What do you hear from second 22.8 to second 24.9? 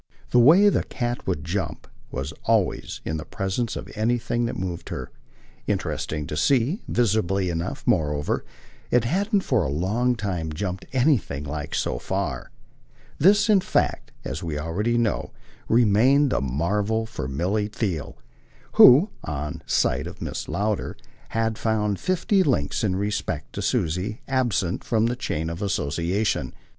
in respect to Susie absent